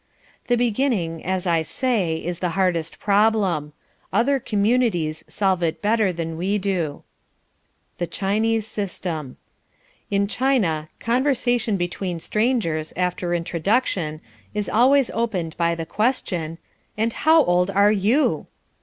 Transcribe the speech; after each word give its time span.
The 0.47 0.57
beginning, 0.57 1.23
as 1.23 1.45
I 1.45 1.61
say, 1.61 2.17
is 2.17 2.39
the 2.39 2.57
hardest 2.57 2.97
problem. 2.99 3.71
Other 4.11 4.39
communities 4.39 5.23
solve 5.27 5.61
it 5.61 5.79
better 5.79 6.11
than 6.11 6.37
we 6.37 6.57
do. 6.57 7.03
The 7.99 8.07
Chinese 8.07 8.65
System 8.65 9.37
In 10.09 10.25
China 10.25 10.89
conversation, 10.99 11.77
between 11.77 12.17
strangers 12.17 12.93
after 12.97 13.35
introduction, 13.35 14.21
is 14.55 14.67
always 14.67 15.11
opened 15.11 15.55
by 15.57 15.75
the 15.75 15.85
question, 15.85 16.57
"And 16.97 17.13
how 17.13 17.43
old 17.45 17.69
are 17.69 17.91
YOU?" 17.91 18.47